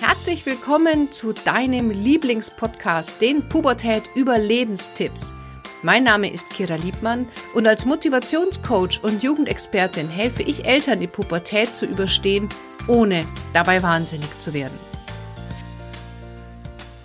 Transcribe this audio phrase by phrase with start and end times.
[0.00, 5.34] Herzlich willkommen zu deinem Lieblingspodcast, den Pubertät Überlebenstipps.
[5.82, 11.76] Mein Name ist Kira Liebmann und als Motivationscoach und Jugendexpertin helfe ich Eltern, die Pubertät
[11.76, 12.48] zu überstehen,
[12.88, 14.78] ohne dabei wahnsinnig zu werden.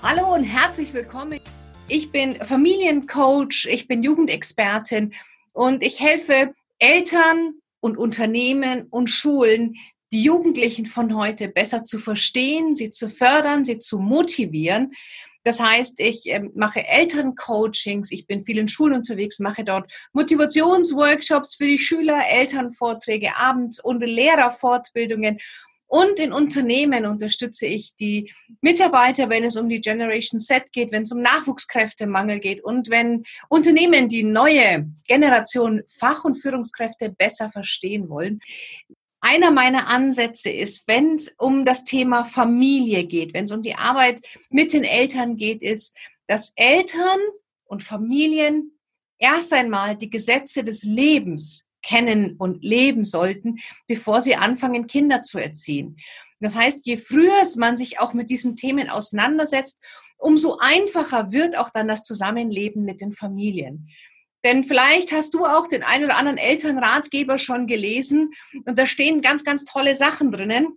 [0.01, 1.41] Hallo und herzlich willkommen.
[1.89, 5.13] Ich bin Familiencoach, ich bin Jugendexpertin
[5.51, 9.75] und ich helfe Eltern und Unternehmen und Schulen,
[10.15, 14.93] die Jugendlichen von heute besser zu verstehen, sie zu fördern, sie zu motivieren.
[15.43, 21.55] Das heißt, ich äh, mache Elterncoachings, ich bin viel in Schulen unterwegs, mache dort Motivationsworkshops
[21.55, 25.37] für die Schüler, Elternvorträge abends und Lehrerfortbildungen.
[25.87, 31.03] Und in Unternehmen unterstütze ich die Mitarbeiter, wenn es um die Generation Z geht, wenn
[31.03, 38.07] es um Nachwuchskräftemangel geht und wenn Unternehmen die neue Generation Fach- und Führungskräfte besser verstehen
[38.07, 38.39] wollen
[39.25, 43.73] einer meiner Ansätze ist, wenn es um das Thema Familie geht, wenn es um die
[43.73, 47.19] Arbeit mit den Eltern geht, ist, dass Eltern
[47.63, 48.77] und Familien
[49.17, 55.39] erst einmal die Gesetze des Lebens kennen und leben sollten, bevor sie anfangen, Kinder zu
[55.39, 55.97] erziehen.
[56.39, 59.83] Das heißt, je früher man sich auch mit diesen Themen auseinandersetzt,
[60.17, 63.89] umso einfacher wird auch dann das Zusammenleben mit den Familien.
[64.45, 68.29] Denn vielleicht hast du auch den einen oder anderen Elternratgeber schon gelesen
[68.65, 70.67] und da stehen ganz, ganz tolle Sachen drinnen.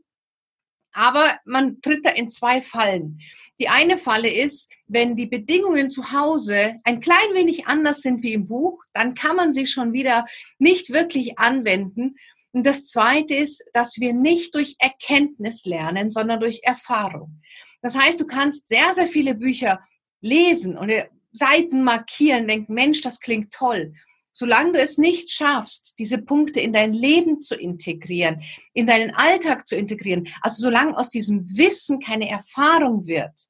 [0.92, 3.20] Aber man tritt da in zwei Fallen.
[3.58, 8.33] Die eine Falle ist, wenn die Bedingungen zu Hause ein klein wenig anders sind wie
[8.33, 10.25] im Buch, dann kann man sie schon wieder
[10.58, 12.16] nicht wirklich anwenden.
[12.53, 17.42] Und das zweite ist, dass wir nicht durch Erkenntnis lernen, sondern durch Erfahrung.
[17.82, 19.84] Das heißt, du kannst sehr, sehr viele Bücher
[20.22, 20.91] lesen und
[21.39, 23.94] Seiten markieren, denken, Mensch, das klingt toll.
[24.33, 29.66] Solange du es nicht schaffst, diese Punkte in dein Leben zu integrieren, in deinen Alltag
[29.66, 33.48] zu integrieren, also solange aus diesem Wissen keine Erfahrung wird,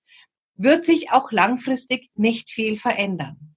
[0.56, 3.54] wird sich auch langfristig nicht viel verändern.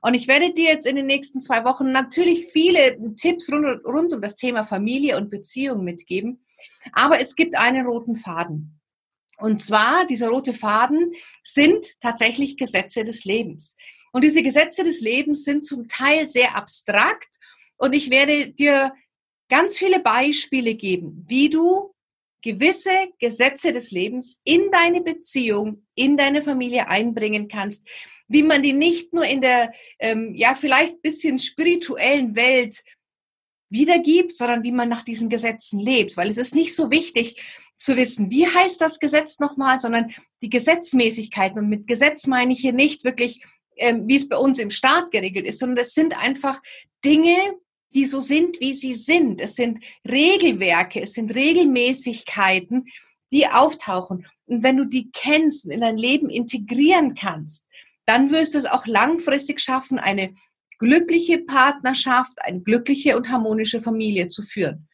[0.00, 4.12] Und ich werde dir jetzt in den nächsten zwei Wochen natürlich viele Tipps rund, rund
[4.12, 6.44] um das Thema Familie und Beziehung mitgeben.
[6.92, 8.77] Aber es gibt einen roten Faden.
[9.38, 11.12] Und zwar, dieser rote Faden
[11.42, 13.76] sind tatsächlich Gesetze des Lebens.
[14.12, 17.38] Und diese Gesetze des Lebens sind zum Teil sehr abstrakt.
[17.76, 18.92] Und ich werde dir
[19.48, 21.94] ganz viele Beispiele geben, wie du
[22.42, 27.88] gewisse Gesetze des Lebens in deine Beziehung, in deine Familie einbringen kannst,
[28.28, 32.82] wie man die nicht nur in der, ähm, ja, vielleicht bisschen spirituellen Welt
[33.70, 36.16] wiedergibt, sondern wie man nach diesen Gesetzen lebt.
[36.16, 37.42] Weil es ist nicht so wichtig,
[37.78, 40.12] zu wissen, wie heißt das Gesetz nochmal, sondern
[40.42, 41.58] die Gesetzmäßigkeiten.
[41.58, 43.40] Und mit Gesetz meine ich hier nicht wirklich,
[43.76, 46.60] ähm, wie es bei uns im Staat geregelt ist, sondern es sind einfach
[47.04, 47.36] Dinge,
[47.94, 49.40] die so sind, wie sie sind.
[49.40, 52.86] Es sind Regelwerke, es sind Regelmäßigkeiten,
[53.30, 54.26] die auftauchen.
[54.46, 57.66] Und wenn du die kennst und in dein Leben integrieren kannst,
[58.06, 60.34] dann wirst du es auch langfristig schaffen, eine
[60.78, 64.87] glückliche Partnerschaft, eine glückliche und harmonische Familie zu führen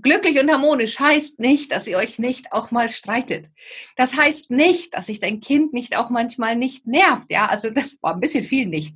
[0.00, 3.46] glücklich und harmonisch heißt nicht, dass ihr euch nicht auch mal streitet.
[3.96, 7.30] Das heißt nicht, dass sich dein Kind nicht auch manchmal nicht nervt.
[7.30, 8.94] Ja, also das war ein bisschen viel nicht.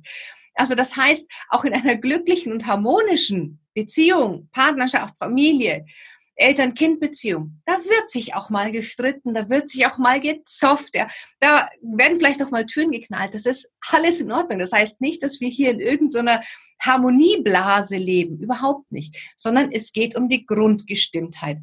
[0.55, 5.85] Also das heißt, auch in einer glücklichen und harmonischen Beziehung, Partnerschaft, Familie,
[6.35, 11.07] Eltern-Kind-Beziehung, da wird sich auch mal gestritten, da wird sich auch mal gezofft, ja.
[11.39, 13.33] da werden vielleicht auch mal Türen geknallt.
[13.33, 14.59] Das ist alles in Ordnung.
[14.59, 16.41] Das heißt nicht, dass wir hier in irgendeiner
[16.81, 21.59] Harmonieblase leben, überhaupt nicht, sondern es geht um die Grundgestimmtheit.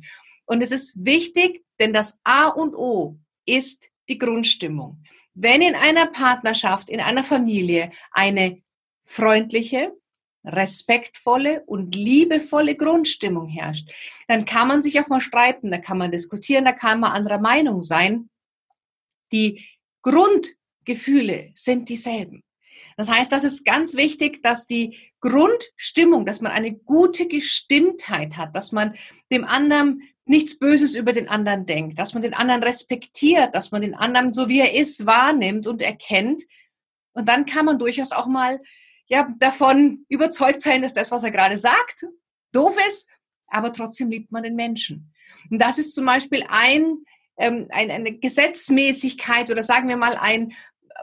[0.46, 5.02] Und es ist wichtig, denn das A und O ist die Grundstimmung.
[5.34, 8.62] Wenn in einer Partnerschaft, in einer Familie eine
[9.04, 9.92] freundliche,
[10.44, 13.90] respektvolle und liebevolle Grundstimmung herrscht,
[14.28, 17.38] dann kann man sich auch mal streiten, da kann man diskutieren, da kann man anderer
[17.38, 18.28] Meinung sein.
[19.30, 19.64] Die
[20.02, 22.42] Grundgefühle sind dieselben.
[22.96, 28.54] Das heißt, das ist ganz wichtig, dass die Grundstimmung, dass man eine gute Gestimmtheit hat,
[28.54, 28.94] dass man
[29.30, 33.82] dem anderen nichts Böses über den anderen denkt, dass man den anderen respektiert, dass man
[33.82, 36.42] den anderen so wie er ist wahrnimmt und erkennt.
[37.12, 38.60] Und dann kann man durchaus auch mal
[39.12, 42.06] ja, davon überzeugt sein, dass das, was er gerade sagt,
[42.52, 43.10] doof ist,
[43.46, 45.12] aber trotzdem liebt man den Menschen.
[45.50, 47.04] Und das ist zum Beispiel ein,
[47.36, 50.54] ähm, ein, eine Gesetzmäßigkeit oder sagen wir mal ein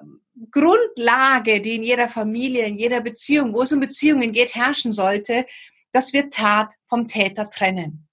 [0.01, 4.91] ähm, Grundlage, die in jeder Familie, in jeder Beziehung, wo es um Beziehungen geht, herrschen
[4.91, 5.45] sollte,
[5.91, 8.07] dass wir Tat vom Täter trennen.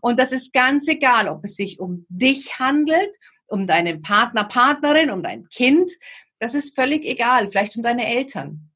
[0.00, 3.18] Und das ist ganz egal, ob es sich um dich handelt,
[3.48, 5.90] um deinen Partner, Partnerin, um dein Kind.
[6.38, 8.69] Das ist völlig egal, vielleicht um deine Eltern.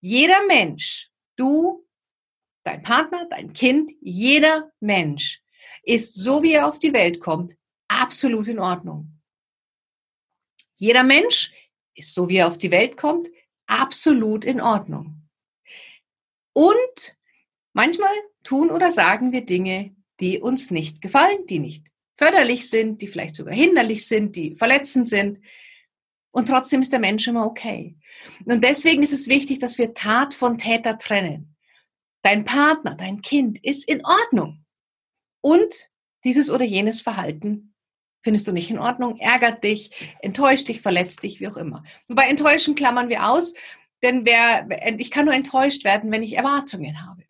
[0.00, 1.86] Jeder Mensch, du,
[2.64, 5.42] dein Partner, dein Kind, jeder Mensch
[5.82, 7.56] ist so, wie er auf die Welt kommt,
[7.88, 9.20] absolut in Ordnung.
[10.74, 11.52] Jeder Mensch
[11.94, 13.28] ist so, wie er auf die Welt kommt,
[13.66, 15.28] absolut in Ordnung.
[16.52, 17.16] Und
[17.72, 23.08] manchmal tun oder sagen wir Dinge, die uns nicht gefallen, die nicht förderlich sind, die
[23.08, 25.38] vielleicht sogar hinderlich sind, die verletzend sind.
[26.32, 27.96] Und trotzdem ist der Mensch immer okay.
[28.44, 31.56] Und deswegen ist es wichtig, dass wir Tat von Täter trennen.
[32.22, 34.64] Dein Partner, dein Kind ist in Ordnung.
[35.40, 35.90] Und
[36.24, 37.74] dieses oder jenes Verhalten
[38.22, 41.82] findest du nicht in Ordnung, ärgert dich, enttäuscht dich, verletzt dich, wie auch immer.
[42.06, 43.54] Wobei enttäuschen klammern wir aus,
[44.02, 44.68] denn wer,
[44.98, 47.24] ich kann nur enttäuscht werden, wenn ich Erwartungen habe.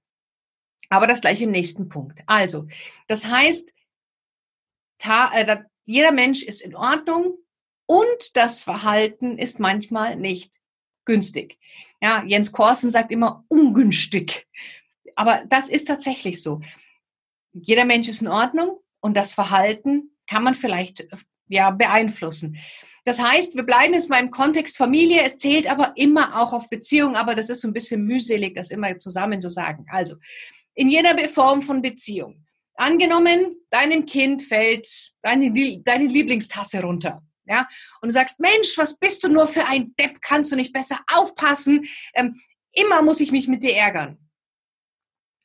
[0.89, 2.21] Aber das gleich im nächsten Punkt.
[2.27, 2.67] Also,
[3.07, 3.73] das heißt,
[5.03, 7.39] äh, jeder Mensch ist in Ordnung
[7.91, 10.61] und das Verhalten ist manchmal nicht
[11.05, 11.59] günstig.
[12.01, 14.47] Ja, Jens Korsen sagt immer ungünstig.
[15.17, 16.61] Aber das ist tatsächlich so.
[17.53, 21.05] Jeder Mensch ist in Ordnung und das Verhalten kann man vielleicht
[21.49, 22.59] ja, beeinflussen.
[23.05, 25.25] Das heißt, wir bleiben jetzt mal im Kontext Familie.
[25.25, 28.71] Es zählt aber immer auch auf Beziehung, aber das ist so ein bisschen mühselig, das
[28.71, 29.85] immer zusammen zu sagen.
[29.91, 30.15] Also,
[30.75, 32.47] in jeder Form von Beziehung.
[32.75, 34.87] Angenommen, deinem Kind fällt
[35.23, 35.53] deine,
[35.83, 37.21] deine Lieblingstasse runter.
[37.51, 37.69] Ja,
[38.01, 40.23] und du sagst, Mensch, was bist du nur für ein Depp?
[40.23, 41.85] Kannst du nicht besser aufpassen?
[42.15, 44.19] Ähm, immer muss ich mich mit dir ärgern.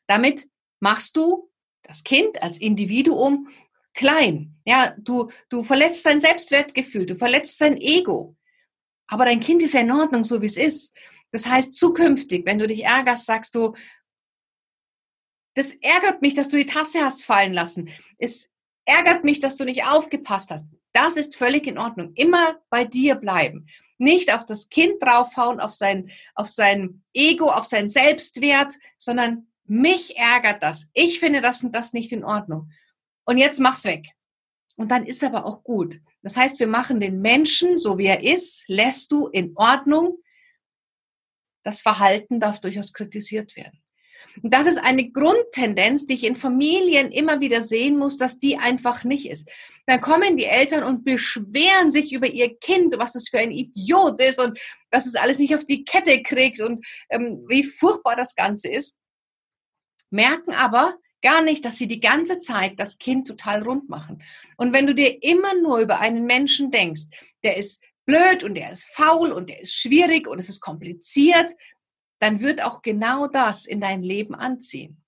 [0.06, 0.48] Damit
[0.80, 1.50] machst du
[1.82, 3.50] das Kind als Individuum
[3.96, 4.56] klein.
[4.66, 8.36] Ja, du, du verletzt dein Selbstwertgefühl, du verletzt sein Ego.
[9.08, 10.96] Aber dein Kind ist ja in Ordnung, so wie es ist.
[11.32, 13.76] Das heißt, zukünftig, wenn du dich ärgerst, sagst du,
[15.56, 17.90] das ärgert mich, dass du die Tasse hast fallen lassen.
[18.20, 18.48] Es
[18.86, 20.70] ärgert mich, dass du nicht aufgepasst hast.
[20.96, 22.14] Das ist völlig in Ordnung.
[22.16, 23.68] Immer bei dir bleiben.
[23.98, 30.16] Nicht auf das Kind draufhauen, auf sein, auf sein Ego, auf sein Selbstwert, sondern mich
[30.18, 30.90] ärgert das.
[30.94, 32.72] Ich finde das und das nicht in Ordnung.
[33.26, 34.08] Und jetzt mach's weg.
[34.78, 36.00] Und dann ist aber auch gut.
[36.22, 40.18] Das heißt, wir machen den Menschen, so wie er ist, lässt du in Ordnung.
[41.64, 43.82] Das Verhalten darf durchaus kritisiert werden.
[44.42, 48.58] Und das ist eine Grundtendenz, die ich in Familien immer wieder sehen muss, dass die
[48.58, 49.50] einfach nicht ist.
[49.88, 54.20] Dann kommen die Eltern und beschweren sich über ihr Kind, was das für ein Idiot
[54.20, 54.60] ist und
[54.92, 58.98] was es alles nicht auf die Kette kriegt und ähm, wie furchtbar das Ganze ist.
[60.10, 64.24] Merken aber gar nicht, dass sie die ganze Zeit das Kind total rund machen.
[64.58, 67.06] Und wenn du dir immer nur über einen Menschen denkst,
[67.44, 71.52] der ist blöd und der ist faul und der ist schwierig und es ist kompliziert,
[72.20, 75.02] dann wird auch genau das in dein Leben anziehen.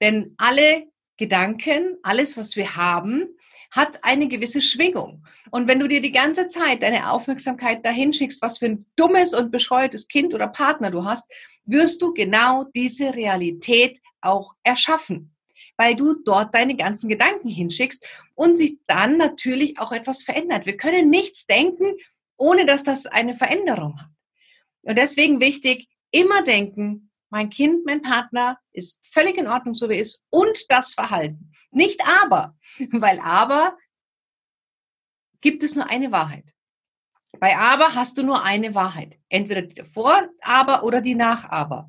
[0.00, 0.86] Denn alle
[1.16, 3.28] Gedanken, alles, was wir haben,
[3.70, 5.24] hat eine gewisse Schwingung.
[5.50, 9.32] Und wenn du dir die ganze Zeit deine Aufmerksamkeit dahin schickst, was für ein dummes
[9.32, 11.32] und bescheuertes Kind oder Partner du hast,
[11.64, 15.34] wirst du genau diese Realität auch erschaffen,
[15.76, 18.04] weil du dort deine ganzen Gedanken hinschickst
[18.34, 20.66] und sich dann natürlich auch etwas verändert.
[20.66, 21.94] Wir können nichts denken,
[22.36, 24.08] ohne dass das eine Veränderung hat.
[24.82, 29.94] Und deswegen wichtig, immer denken, mein Kind, mein Partner ist völlig in Ordnung, so wie
[29.94, 31.52] er ist, und das Verhalten.
[31.70, 32.56] Nicht aber,
[32.92, 33.76] weil aber
[35.40, 36.52] gibt es nur eine Wahrheit.
[37.38, 39.18] Bei aber hast du nur eine Wahrheit.
[39.28, 41.88] Entweder die davor, aber oder die nach aber.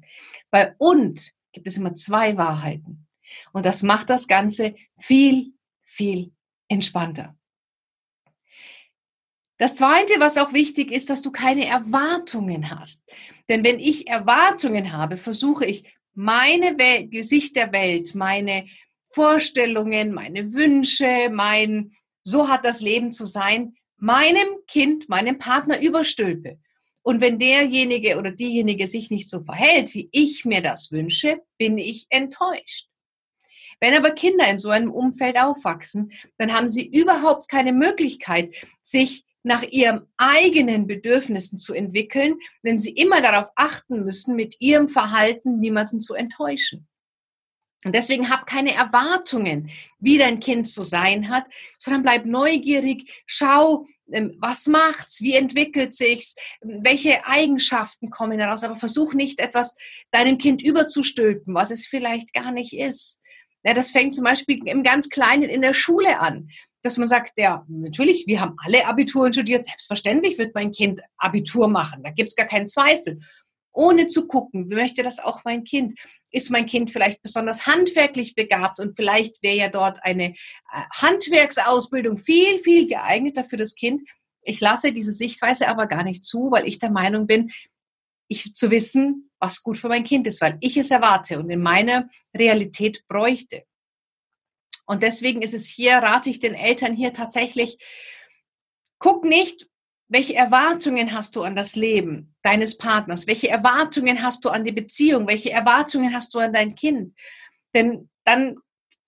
[0.52, 3.08] Bei und gibt es immer zwei Wahrheiten.
[3.52, 6.34] Und das macht das Ganze viel, viel
[6.68, 7.36] entspannter.
[9.62, 13.08] Das Zweite, was auch wichtig ist, dass du keine Erwartungen hast.
[13.48, 15.84] Denn wenn ich Erwartungen habe, versuche ich
[16.16, 18.66] meine Welt, Gesicht der Welt, meine
[19.06, 21.92] Vorstellungen, meine Wünsche, mein,
[22.24, 26.58] so hat das Leben zu sein, meinem Kind, meinem Partner überstülpe.
[27.04, 31.78] Und wenn derjenige oder diejenige sich nicht so verhält, wie ich mir das wünsche, bin
[31.78, 32.88] ich enttäuscht.
[33.80, 39.24] Wenn aber Kinder in so einem Umfeld aufwachsen, dann haben sie überhaupt keine Möglichkeit, sich
[39.44, 45.58] nach ihren eigenen Bedürfnissen zu entwickeln, wenn sie immer darauf achten müssen, mit ihrem Verhalten
[45.58, 46.88] niemanden zu enttäuschen.
[47.84, 51.46] Und deswegen hab keine Erwartungen, wie dein Kind zu sein hat,
[51.80, 58.76] sondern bleib neugierig, schau, ähm, was macht's, wie entwickelt sich's, welche Eigenschaften kommen daraus, aber
[58.76, 59.76] versuch nicht etwas
[60.12, 63.21] deinem Kind überzustülpen, was es vielleicht gar nicht ist.
[63.64, 66.50] Ja, das fängt zum Beispiel im ganz Kleinen in der Schule an
[66.82, 71.68] dass man sagt, ja, natürlich, wir haben alle Abitur studiert, selbstverständlich wird mein Kind Abitur
[71.68, 73.20] machen, da gibt es gar keinen Zweifel.
[73.74, 75.98] Ohne zu gucken, möchte das auch mein Kind?
[76.32, 80.36] Ist mein Kind vielleicht besonders handwerklich begabt und vielleicht wäre ja dort eine äh,
[80.94, 84.02] Handwerksausbildung viel, viel geeigneter für das Kind.
[84.42, 87.52] Ich lasse diese Sichtweise aber gar nicht zu, weil ich der Meinung bin,
[88.28, 91.62] ich zu wissen, was gut für mein Kind ist, weil ich es erwarte und in
[91.62, 93.64] meiner Realität bräuchte.
[94.86, 97.78] Und deswegen ist es hier, rate ich den Eltern hier tatsächlich,
[99.00, 99.68] guck nicht,
[100.08, 103.28] welche Erwartungen hast du an das Leben deines Partners?
[103.28, 105.28] Welche Erwartungen hast du an die Beziehung?
[105.28, 107.16] Welche Erwartungen hast du an dein Kind?
[107.74, 108.58] Denn dann,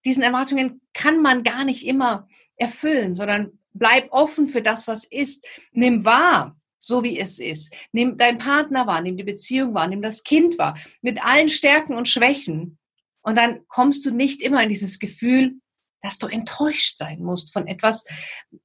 [0.06, 5.46] diesen Erwartungen kann man gar nicht immer erfüllen, sondern bleib offen für das, was ist.
[5.74, 7.74] Nimm wahr, so wie es ist.
[7.94, 11.96] Nimm deinen Partner wahr, nimm die Beziehung wahr, nimm das Kind wahr, mit allen Stärken
[11.96, 12.78] und Schwächen.
[13.22, 15.56] Und dann kommst du nicht immer in dieses Gefühl,
[16.02, 18.04] dass du enttäuscht sein musst von etwas,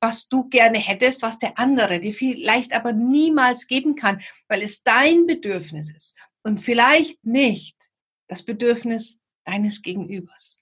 [0.01, 4.83] was du gerne hättest, was der andere dir vielleicht aber niemals geben kann, weil es
[4.83, 7.77] dein Bedürfnis ist und vielleicht nicht
[8.27, 10.59] das Bedürfnis deines Gegenübers.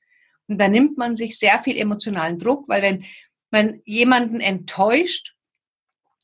[0.47, 3.07] Und da nimmt man sich sehr viel emotionalen Druck, weil wenn
[3.51, 5.35] man jemanden enttäuscht,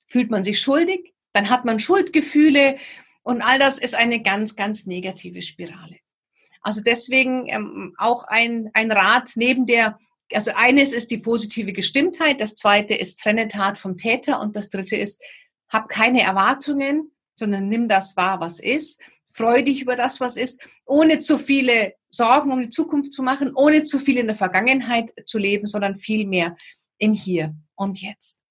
[0.06, 2.76] fühlt man sich schuldig, dann hat man Schuldgefühle
[3.22, 5.98] und all das ist eine ganz, ganz negative Spirale.
[6.60, 9.98] Also deswegen ähm, auch ein, ein Rat neben der
[10.34, 14.70] also eines ist die positive Gestimmtheit, das zweite ist trenne Tat vom Täter und das
[14.70, 15.22] dritte ist,
[15.68, 19.00] hab keine Erwartungen, sondern nimm das wahr, was ist.
[19.30, 23.52] Freu dich über das, was ist, ohne zu viele Sorgen um die Zukunft zu machen,
[23.54, 26.56] ohne zu viel in der Vergangenheit zu leben, sondern vielmehr
[26.98, 28.41] im Hier und Jetzt.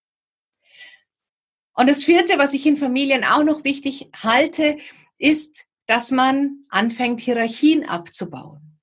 [1.74, 4.78] Und das vierte, was ich in Familien auch noch wichtig halte,
[5.18, 8.80] ist, dass man anfängt, Hierarchien abzubauen.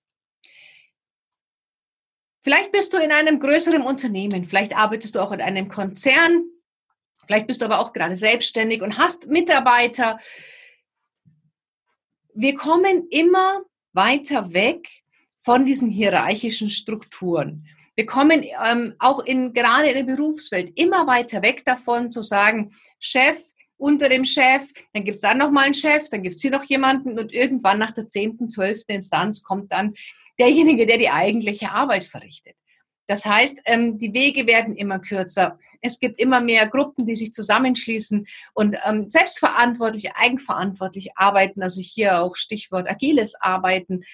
[2.42, 6.44] Vielleicht bist du in einem größeren Unternehmen, vielleicht arbeitest du auch in einem Konzern,
[7.26, 10.18] vielleicht bist du aber auch gerade selbstständig und hast Mitarbeiter.
[12.32, 13.60] Wir kommen immer
[13.92, 14.88] weiter weg
[15.36, 17.66] von diesen hierarchischen Strukturen.
[17.98, 22.72] Wir kommen ähm, auch in, gerade in der Berufswelt immer weiter weg davon zu sagen,
[23.00, 23.36] Chef
[23.76, 26.62] unter dem Chef, dann gibt es dann nochmal einen Chef, dann gibt es hier noch
[26.62, 29.94] jemanden und irgendwann nach der zehnten, zwölften Instanz kommt dann
[30.38, 32.54] derjenige, der die eigentliche Arbeit verrichtet.
[33.08, 35.58] Das heißt, ähm, die Wege werden immer kürzer.
[35.80, 41.64] Es gibt immer mehr Gruppen, die sich zusammenschließen und ähm, selbstverantwortlich, eigenverantwortlich arbeiten.
[41.64, 44.04] Also hier auch Stichwort agiles Arbeiten.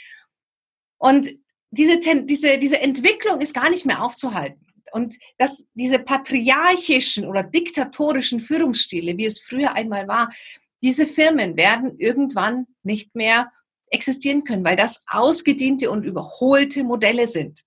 [0.96, 1.28] Und
[1.74, 4.60] diese, diese, diese Entwicklung ist gar nicht mehr aufzuhalten.
[4.92, 10.32] Und dass diese patriarchischen oder diktatorischen Führungsstile, wie es früher einmal war,
[10.82, 13.50] diese Firmen werden irgendwann nicht mehr
[13.90, 17.63] existieren können, weil das ausgediente und überholte Modelle sind.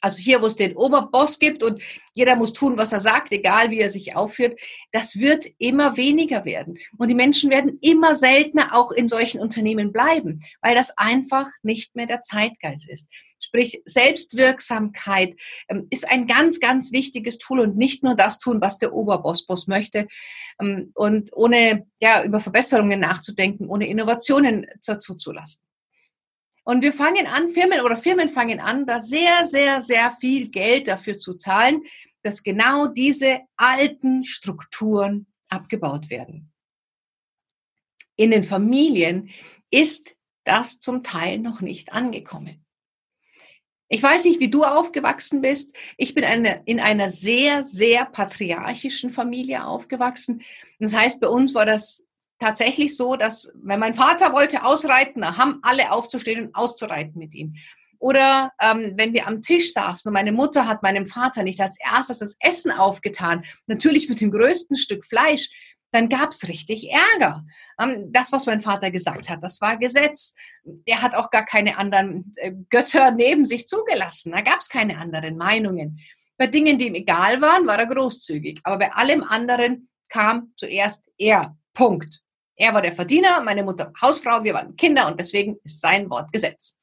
[0.00, 1.82] Also hier, wo es den Oberboss gibt und
[2.14, 4.58] jeder muss tun, was er sagt, egal wie er sich aufführt,
[4.92, 6.78] das wird immer weniger werden.
[6.96, 11.94] Und die Menschen werden immer seltener auch in solchen Unternehmen bleiben, weil das einfach nicht
[11.94, 13.08] mehr der Zeitgeist ist.
[13.38, 15.36] Sprich, Selbstwirksamkeit
[15.68, 19.66] ähm, ist ein ganz, ganz wichtiges Tool und nicht nur das tun, was der Oberboss-Boss
[19.66, 20.08] möchte.
[20.60, 25.62] Ähm, und ohne ja, über Verbesserungen nachzudenken, ohne Innovationen dazu zu lassen.
[26.68, 30.88] Und wir fangen an, Firmen oder Firmen fangen an, da sehr, sehr, sehr viel Geld
[30.88, 31.84] dafür zu zahlen,
[32.22, 36.52] dass genau diese alten Strukturen abgebaut werden.
[38.16, 39.30] In den Familien
[39.70, 42.64] ist das zum Teil noch nicht angekommen.
[43.88, 45.76] Ich weiß nicht, wie du aufgewachsen bist.
[45.96, 50.42] Ich bin eine, in einer sehr, sehr patriarchischen Familie aufgewachsen.
[50.80, 52.05] Das heißt, bei uns war das
[52.38, 57.34] tatsächlich so, dass wenn mein Vater wollte ausreiten, dann haben alle aufzustehen und auszureiten mit
[57.34, 57.54] ihm.
[57.98, 61.78] Oder ähm, wenn wir am Tisch saßen und meine Mutter hat meinem Vater nicht als
[61.80, 65.48] erstes das Essen aufgetan, natürlich mit dem größten Stück Fleisch,
[65.92, 67.44] dann gab es richtig Ärger.
[67.80, 70.34] Ähm, das, was mein Vater gesagt hat, das war Gesetz.
[70.84, 74.32] Er hat auch gar keine anderen äh, Götter neben sich zugelassen.
[74.32, 76.00] Da gab es keine anderen Meinungen.
[76.36, 78.60] Bei Dingen, die ihm egal waren, war er großzügig.
[78.64, 81.56] Aber bei allem anderen kam zuerst er.
[81.72, 82.22] Punkt.
[82.56, 86.32] Er war der Verdiener, meine Mutter Hausfrau, wir waren Kinder und deswegen ist sein Wort
[86.32, 86.78] Gesetz.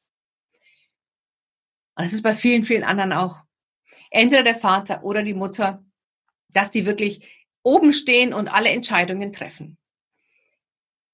[1.96, 3.44] Und das ist bei vielen, vielen anderen auch.
[4.12, 5.84] Entweder der Vater oder die Mutter,
[6.50, 9.78] dass die wirklich oben stehen und alle Entscheidungen treffen.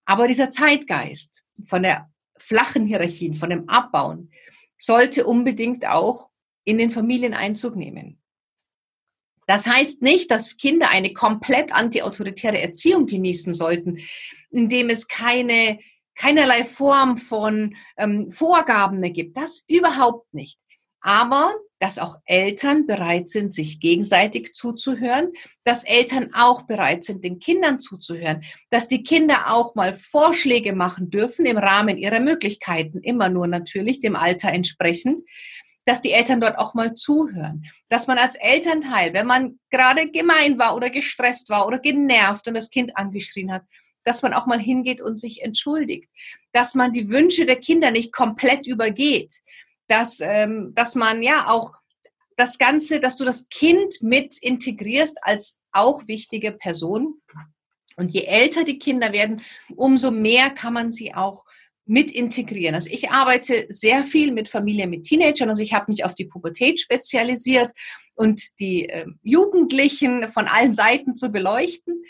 [0.06, 4.32] Aber dieser Zeitgeist von der flachen Hierarchien, von dem Abbauen,
[4.78, 6.30] sollte unbedingt auch
[6.64, 8.22] in den Familien Einzug nehmen.
[9.46, 14.00] Das heißt nicht, dass Kinder eine komplett antiautoritäre Erziehung genießen sollten,
[14.52, 15.80] indem es keine,
[16.16, 19.38] keinerlei Form von ähm, Vorgaben mehr gibt.
[19.38, 20.60] Das überhaupt nicht.
[21.02, 25.32] Aber dass auch Eltern bereit sind, sich gegenseitig zuzuhören,
[25.64, 31.10] dass Eltern auch bereit sind, den Kindern zuzuhören, dass die Kinder auch mal Vorschläge machen
[31.10, 35.22] dürfen im Rahmen ihrer Möglichkeiten, immer nur natürlich dem Alter entsprechend,
[35.86, 37.66] dass die Eltern dort auch mal zuhören.
[37.88, 42.56] Dass man als Elternteil, wenn man gerade gemein war oder gestresst war oder genervt und
[42.56, 43.64] das Kind angeschrien hat,
[44.10, 46.10] dass man auch mal hingeht und sich entschuldigt.
[46.52, 49.36] Dass man die Wünsche der Kinder nicht komplett übergeht.
[49.88, 51.74] Dass, ähm, dass man ja auch
[52.36, 57.22] das Ganze, dass du das Kind mit integrierst als auch wichtige Person.
[57.98, 59.42] Und je älter die Kinder werden,
[59.76, 61.46] umso mehr kann man sie auch
[61.86, 62.74] mit integrieren.
[62.74, 65.50] Also ich arbeite sehr viel mit Familien mit Teenagern.
[65.50, 67.72] Also ich habe mich auf die Pubertät spezialisiert
[68.16, 72.04] und die äh, Jugendlichen von allen Seiten zu beleuchten.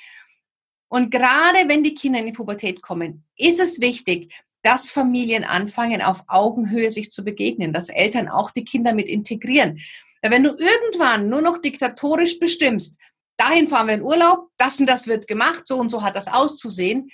[0.90, 6.02] Und gerade wenn die Kinder in die Pubertät kommen, ist es wichtig, dass Familien anfangen,
[6.02, 9.80] auf Augenhöhe sich zu begegnen, dass Eltern auch die Kinder mit integrieren.
[10.22, 13.00] Wenn du irgendwann nur noch diktatorisch bestimmst,
[13.38, 16.28] dahin fahren wir in Urlaub, das und das wird gemacht, so und so hat das
[16.28, 17.10] auszusehen,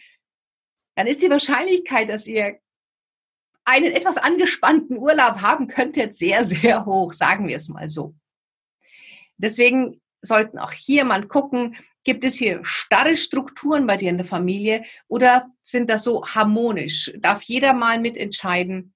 [0.96, 2.60] dann ist die Wahrscheinlichkeit, dass ihr
[3.66, 8.16] einen etwas angespannten Urlaub haben könntet, sehr, sehr hoch, sagen wir es mal so.
[9.38, 14.26] Deswegen sollten auch hier mal gucken, gibt es hier starre Strukturen bei dir in der
[14.26, 17.12] Familie oder sind das so harmonisch?
[17.18, 18.94] Darf jeder mal mitentscheiden?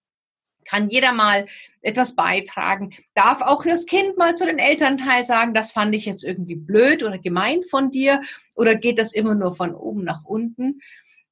[0.63, 1.47] Kann jeder mal
[1.81, 2.91] etwas beitragen?
[3.15, 7.03] Darf auch das Kind mal zu den Elternteil sagen, das fand ich jetzt irgendwie blöd
[7.03, 8.21] oder gemein von dir?
[8.55, 10.79] Oder geht das immer nur von oben nach unten?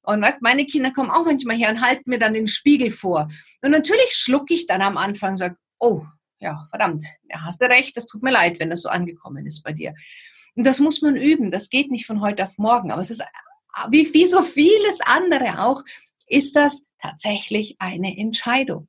[0.02, 3.28] Und weißt, meine Kinder kommen auch manchmal her und halten mir dann den Spiegel vor.
[3.62, 6.02] Und natürlich schlucke ich dann am Anfang und sage, oh,
[6.40, 9.62] ja, verdammt, ja, hast du recht, das tut mir leid, wenn das so angekommen ist
[9.62, 9.94] bei dir.
[10.58, 13.22] Und das muss man üben, das geht nicht von heute auf morgen, aber es ist,
[13.90, 15.84] wie, wie so vieles andere auch,
[16.26, 18.88] ist das tatsächlich eine Entscheidung.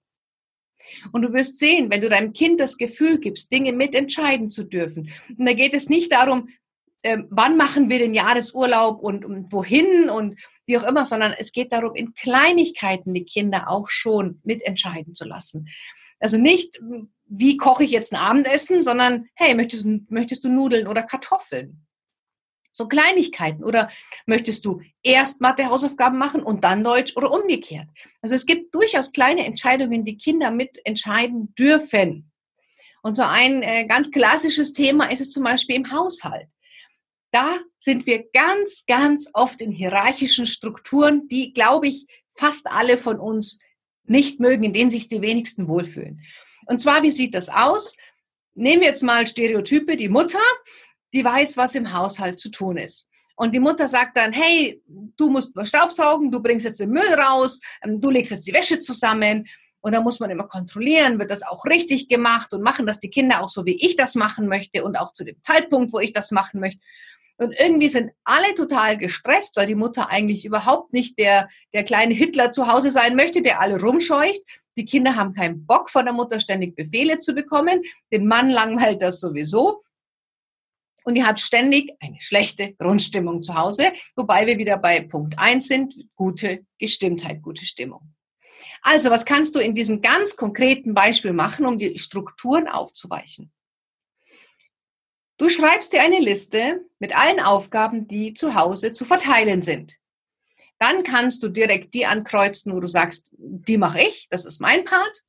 [1.11, 5.11] Und du wirst sehen, wenn du deinem Kind das Gefühl gibst, Dinge mitentscheiden zu dürfen.
[5.37, 6.49] Und da geht es nicht darum,
[7.03, 11.51] äh, wann machen wir den Jahresurlaub und, und wohin und wie auch immer, sondern es
[11.51, 15.67] geht darum, in Kleinigkeiten die Kinder auch schon mitentscheiden zu lassen.
[16.19, 16.79] Also nicht,
[17.25, 21.85] wie koche ich jetzt ein Abendessen, sondern hey, möchtest, möchtest du Nudeln oder Kartoffeln?
[22.71, 23.63] So Kleinigkeiten.
[23.63, 23.89] Oder
[24.25, 27.87] möchtest du erst Mathe-Hausaufgaben machen und dann Deutsch oder umgekehrt?
[28.21, 32.31] Also es gibt durchaus kleine Entscheidungen, die Kinder mitentscheiden dürfen.
[33.01, 36.47] Und so ein äh, ganz klassisches Thema ist es zum Beispiel im Haushalt
[37.31, 43.19] da sind wir ganz, ganz oft in hierarchischen Strukturen, die, glaube ich, fast alle von
[43.19, 43.59] uns
[44.09, 46.21] nicht mögen, in denen sich die wenigsten wohlfühlen.
[46.65, 47.95] Und zwar, wie sieht das aus?
[48.53, 50.39] Nehmen wir jetzt mal Stereotype, die Mutter,
[51.13, 53.07] die weiß, was im Haushalt zu tun ist.
[53.35, 57.61] Und die Mutter sagt dann, hey, du musst Staubsaugen, du bringst jetzt den Müll raus,
[57.83, 59.47] ähm, du legst jetzt die Wäsche zusammen.
[59.81, 63.09] Und da muss man immer kontrollieren, wird das auch richtig gemacht und machen das die
[63.09, 66.11] Kinder auch so, wie ich das machen möchte und auch zu dem Zeitpunkt, wo ich
[66.11, 66.81] das machen möchte.
[67.39, 72.13] Und irgendwie sind alle total gestresst, weil die Mutter eigentlich überhaupt nicht der, der kleine
[72.13, 74.41] Hitler zu Hause sein möchte, der alle rumscheucht.
[74.77, 77.81] Die Kinder haben keinen Bock, von der Mutter ständig Befehle zu bekommen.
[78.11, 79.83] Den Mann langweilt das sowieso.
[81.05, 85.67] Und ihr habt ständig eine schlechte Grundstimmung zu Hause, wobei wir wieder bei Punkt eins
[85.69, 88.13] sind, gute Gestimmtheit, gute Stimmung.
[88.81, 93.51] Also, was kannst du in diesem ganz konkreten Beispiel machen, um die Strukturen aufzuweichen?
[95.39, 99.95] Du schreibst dir eine Liste mit allen Aufgaben, die zu Hause zu verteilen sind.
[100.79, 104.83] Dann kannst du direkt die ankreuzen, wo du sagst, die mache ich, das ist mein
[104.83, 105.23] Part.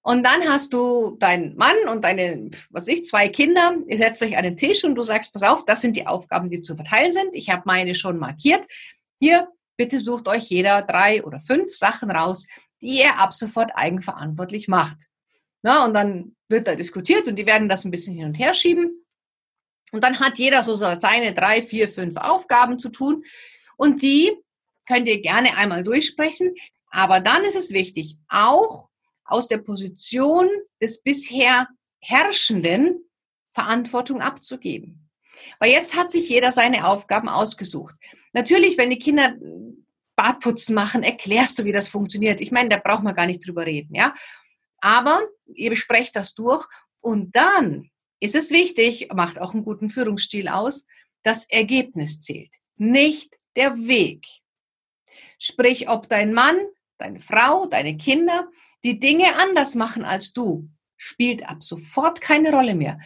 [0.00, 3.76] Und dann hast du deinen Mann und deine, was ich, zwei Kinder.
[3.86, 6.48] Ihr setzt euch an den Tisch und du sagst, pass auf, das sind die Aufgaben,
[6.48, 7.34] die zu verteilen sind.
[7.34, 8.66] Ich habe meine schon markiert.
[9.20, 9.46] Hier,
[9.76, 12.46] bitte sucht euch jeder drei oder fünf Sachen raus,
[12.80, 14.96] die ihr ab sofort eigenverantwortlich macht.
[15.60, 18.54] Na, und dann wird da diskutiert und die werden das ein bisschen hin und her
[18.54, 19.01] schieben.
[19.92, 23.24] Und dann hat jeder so seine drei, vier, fünf Aufgaben zu tun.
[23.76, 24.32] Und die
[24.86, 26.54] könnt ihr gerne einmal durchsprechen.
[26.90, 28.88] Aber dann ist es wichtig, auch
[29.24, 30.48] aus der Position
[30.80, 31.68] des bisher
[32.00, 33.04] Herrschenden
[33.50, 35.08] Verantwortung abzugeben.
[35.58, 37.94] Weil jetzt hat sich jeder seine Aufgaben ausgesucht.
[38.32, 39.34] Natürlich, wenn die Kinder
[40.16, 42.40] Badputzen machen, erklärst du, wie das funktioniert.
[42.40, 44.14] Ich meine, da braucht man gar nicht drüber reden, ja.
[44.80, 45.22] Aber
[45.54, 46.66] ihr besprecht das durch
[47.00, 47.90] und dann
[48.22, 50.86] ist es wichtig, macht auch einen guten Führungsstil aus,
[51.24, 54.24] das Ergebnis zählt, nicht der Weg.
[55.38, 56.56] Sprich, ob dein Mann,
[56.98, 58.48] deine Frau, deine Kinder
[58.84, 63.00] die Dinge anders machen als du, spielt ab sofort keine Rolle mehr.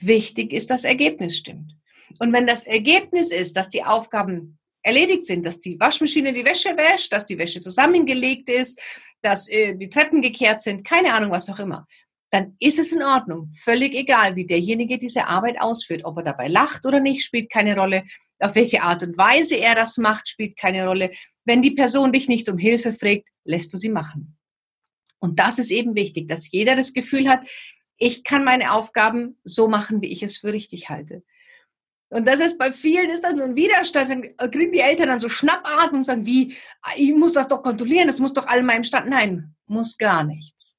[0.00, 1.74] Wichtig ist, das Ergebnis stimmt.
[2.18, 6.76] Und wenn das Ergebnis ist, dass die Aufgaben erledigt sind, dass die Waschmaschine die Wäsche
[6.76, 8.80] wäscht, dass die Wäsche zusammengelegt ist,
[9.22, 11.86] dass äh, die Treppen gekehrt sind, keine Ahnung, was auch immer,
[12.30, 13.50] dann ist es in Ordnung.
[13.56, 16.02] Völlig egal, wie derjenige diese Arbeit ausführt.
[16.04, 18.04] Ob er dabei lacht oder nicht, spielt keine Rolle.
[18.38, 21.10] Auf welche Art und Weise er das macht, spielt keine Rolle.
[21.44, 24.36] Wenn die Person dich nicht um Hilfe fragt, lässt du sie machen.
[25.18, 27.40] Und das ist eben wichtig, dass jeder das Gefühl hat,
[27.96, 31.24] ich kann meine Aufgaben so machen, wie ich es für richtig halte.
[32.10, 35.20] Und das ist bei vielen ist dann so ein Widerstand, dann kriegen die Eltern dann
[35.20, 36.54] so Schnappatmen und sagen, wie,
[36.96, 39.08] ich muss das doch kontrollieren, das muss doch all meinem Stand.
[39.08, 40.77] Nein, muss gar nichts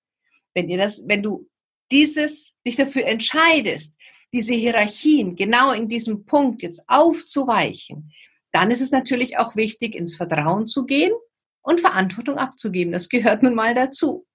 [0.54, 1.48] wenn ihr das, wenn du
[1.92, 3.96] dieses, dich dafür entscheidest,
[4.34, 8.12] diese Hierarchien genau in diesem Punkt jetzt aufzuweichen,
[8.52, 11.14] dann ist es natürlich auch wichtig, ins Vertrauen zu gehen
[11.62, 12.92] und Verantwortung abzugeben.
[12.92, 14.26] Das gehört nun mal dazu.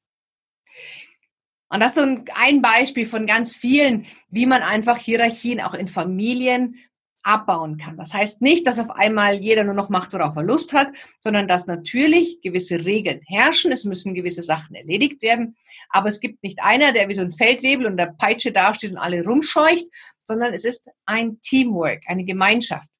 [1.68, 6.76] Und das ist ein Beispiel von ganz vielen, wie man einfach Hierarchien auch in Familien
[7.24, 7.96] abbauen kann.
[7.96, 10.88] Das heißt nicht, dass auf einmal jeder nur noch macht, worauf er Lust hat,
[11.20, 13.72] sondern dass natürlich gewisse Regeln herrschen.
[13.72, 15.56] Es müssen gewisse Sachen erledigt werden.
[15.88, 18.98] Aber es gibt nicht einer, der wie so ein Feldwebel und der Peitsche dasteht und
[18.98, 19.86] alle rumscheucht,
[20.18, 22.90] sondern es ist ein Teamwork, eine Gemeinschaft.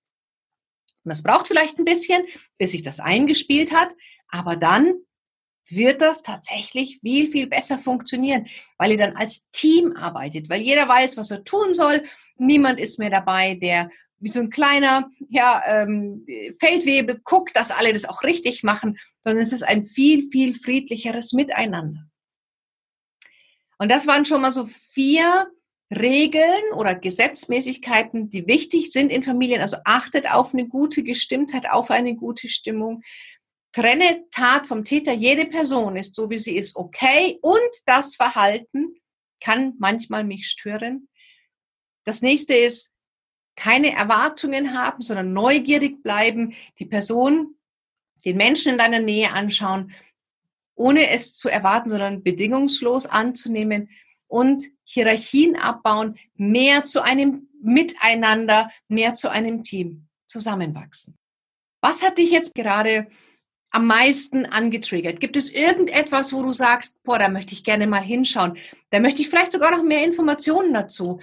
[1.05, 2.23] Und das braucht vielleicht ein bisschen,
[2.59, 3.95] bis sich das eingespielt hat.
[4.29, 4.95] Aber dann
[5.69, 8.47] wird das tatsächlich viel, viel besser funktionieren,
[8.79, 12.03] weil ihr dann als Team arbeitet, weil jeder weiß, was er tun soll.
[12.37, 16.24] Niemand ist mehr dabei, der wie so ein kleiner ja, ähm,
[16.59, 21.33] Feldwebel guckt, dass alle das auch richtig machen, sondern es ist ein viel, viel friedlicheres
[21.33, 22.05] Miteinander.
[23.79, 25.50] Und das waren schon mal so vier
[25.90, 29.61] Regeln oder Gesetzmäßigkeiten, die wichtig sind in Familien.
[29.61, 33.03] Also achtet auf eine gute Gestimmtheit, auf eine gute Stimmung.
[33.72, 35.12] Trenne Tat vom Täter.
[35.12, 37.38] Jede Person ist so, wie sie ist, okay.
[37.42, 38.94] Und das Verhalten
[39.40, 41.09] kann manchmal mich stören.
[42.05, 42.94] Das nächste ist,
[43.57, 47.55] keine Erwartungen haben, sondern neugierig bleiben, die Person,
[48.25, 49.93] den Menschen in deiner Nähe anschauen,
[50.75, 53.90] ohne es zu erwarten, sondern bedingungslos anzunehmen
[54.27, 61.17] und Hierarchien abbauen, mehr zu einem Miteinander, mehr zu einem Team zusammenwachsen.
[61.81, 63.07] Was hat dich jetzt gerade
[63.71, 65.21] am meisten angetriggert?
[65.21, 68.57] Gibt es irgendetwas, wo du sagst, boah, da möchte ich gerne mal hinschauen?
[68.90, 71.21] Da möchte ich vielleicht sogar noch mehr Informationen dazu.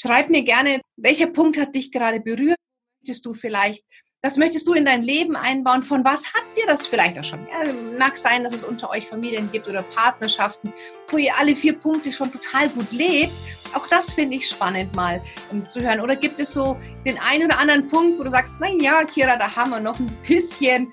[0.00, 2.56] Schreib mir gerne, welcher Punkt hat dich gerade berührt?
[3.00, 3.82] Möchtest du vielleicht,
[4.22, 5.82] das möchtest du in dein Leben einbauen?
[5.82, 7.44] Von was habt ihr das vielleicht auch schon?
[7.48, 10.72] Ja, mag sein, dass es unter euch Familien gibt oder Partnerschaften,
[11.08, 13.32] wo ihr alle vier Punkte schon total gut lebt.
[13.74, 16.00] Auch das finde ich spannend mal um zu hören.
[16.00, 19.36] Oder gibt es so den einen oder anderen Punkt, wo du sagst, na ja, Kira,
[19.36, 20.92] da haben wir noch ein bisschen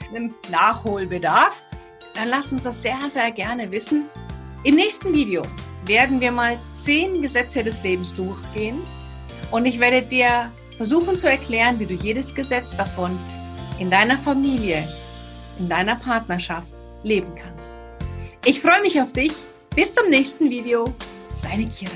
[0.50, 1.63] Nachholbedarf?
[2.15, 4.06] Dann lass uns das sehr, sehr gerne wissen.
[4.63, 5.44] Im nächsten Video
[5.88, 8.82] werden wir mal zehn Gesetze des Lebens durchgehen
[9.52, 13.17] und ich werde dir versuchen zu erklären, wie du jedes Gesetz davon
[13.80, 14.88] in deiner Familie,
[15.60, 17.71] in deiner Partnerschaft leben kannst.
[18.45, 19.34] Ich freue mich auf dich.
[19.76, 20.93] Bis zum nächsten Video.
[21.43, 21.91] Deine Kira.